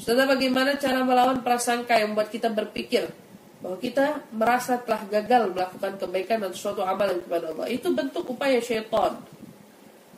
[0.00, 3.12] Saudara bagaimana cara melawan prasangka yang membuat kita berpikir
[3.60, 7.66] bahwa kita merasa telah gagal melakukan kebaikan dan suatu amalan kepada Allah.
[7.68, 9.20] Itu bentuk upaya syaitan.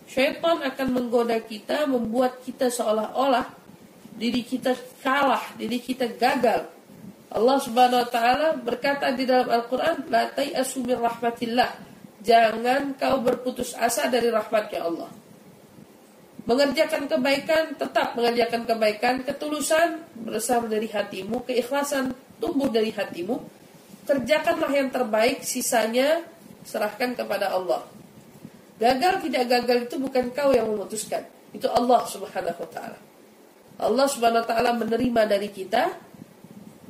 [0.06, 3.50] Syaitan akan menggoda kita, membuat kita seolah-olah
[4.14, 6.70] diri kita kalah, diri kita gagal.
[7.34, 11.70] Allah Subhanahu wa taala berkata di dalam Al-Qur'an, "La tayasu min rahmatillah."
[12.24, 15.10] Jangan kau berputus asa dari rahmatnya Allah.
[16.44, 23.40] Mengerjakan kebaikan, tetap mengerjakan kebaikan, ketulusan berasal dari hatimu, keikhlasan tumbuh dari hatimu.
[24.04, 26.20] Kerjakanlah yang terbaik, sisanya
[26.68, 27.88] serahkan kepada Allah.
[28.76, 31.24] Gagal tidak gagal itu bukan kau yang memutuskan,
[31.56, 32.98] itu Allah Subhanahu wa taala.
[33.80, 35.96] Allah Subhanahu wa taala menerima dari kita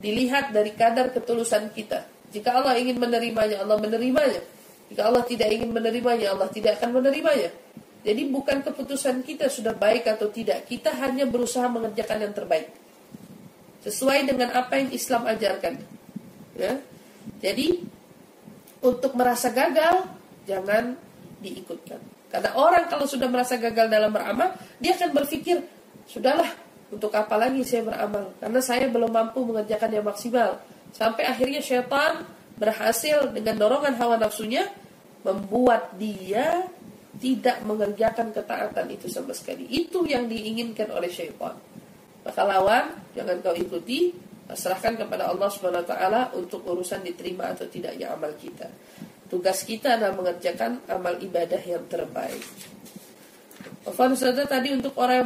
[0.02, 2.02] dilihat dari kadar ketulusan kita.
[2.34, 4.42] Jika Allah ingin menerimanya, Allah menerimanya.
[4.90, 7.54] Jika Allah tidak ingin menerimanya, Allah tidak akan menerimanya.
[8.04, 10.68] Jadi bukan keputusan kita sudah baik atau tidak.
[10.68, 12.68] Kita hanya berusaha mengerjakan yang terbaik.
[13.80, 15.74] Sesuai dengan apa yang Islam ajarkan.
[16.60, 16.78] Ya.
[17.40, 17.80] Jadi
[18.84, 20.04] untuk merasa gagal
[20.44, 21.00] jangan
[21.40, 22.00] diikutkan.
[22.28, 25.64] Karena orang kalau sudah merasa gagal dalam beramal, dia akan berpikir,
[26.04, 26.50] sudahlah,
[26.92, 28.36] untuk apa lagi saya beramal?
[28.42, 30.60] Karena saya belum mampu mengerjakan yang maksimal.
[30.92, 34.70] Sampai akhirnya syaitan berhasil dengan dorongan hawa nafsunya
[35.24, 36.68] membuat dia
[37.20, 39.66] tidak mengerjakan ketaatan itu sama sekali.
[39.70, 41.54] Itu yang diinginkan oleh syaitan.
[42.24, 44.16] Maka lawan, jangan kau ikuti,
[44.52, 48.68] serahkan kepada Allah Subhanahu wa taala untuk urusan diterima atau tidaknya amal kita.
[49.28, 52.44] Tugas kita adalah mengerjakan amal ibadah yang terbaik.
[53.84, 55.22] Ofan tadi untuk orang yang